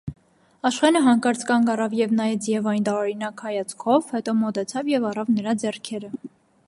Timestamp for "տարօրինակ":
2.89-3.45